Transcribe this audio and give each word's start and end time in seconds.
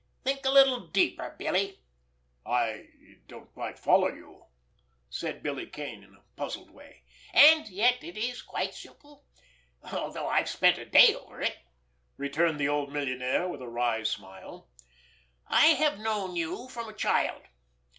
Think 0.23 0.43
a 0.45 0.49
little 0.49 0.87
deeper, 0.87 1.35
Billy." 1.37 1.79
"I 2.43 2.87
don't 3.27 3.53
quite 3.53 3.77
follow 3.77 4.07
you," 4.07 4.45
said 5.11 5.43
Billy 5.43 5.67
Kane, 5.67 6.01
in 6.03 6.15
a 6.15 6.23
puzzled 6.35 6.71
way. 6.71 7.03
"And 7.35 7.67
yet 7.67 8.03
it 8.03 8.17
is 8.17 8.41
quite 8.41 8.73
simple—although 8.73 10.27
I've 10.27 10.49
spent 10.49 10.79
a 10.79 10.87
day 10.89 11.13
over 11.13 11.39
it!" 11.41 11.55
returned 12.17 12.59
the 12.59 12.67
old 12.69 12.91
millionaire, 12.91 13.47
with 13.47 13.61
a 13.61 13.69
wry 13.69 14.01
smile. 14.01 14.71
"I 15.45 15.67
have 15.67 15.99
known 15.99 16.35
you 16.35 16.67
from 16.69 16.89
a 16.89 16.93
child. 16.97 17.43